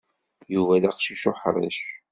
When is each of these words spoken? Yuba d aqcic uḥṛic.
Yuba 0.53 0.81
d 0.81 0.83
aqcic 0.89 1.23
uḥṛic. 1.31 1.79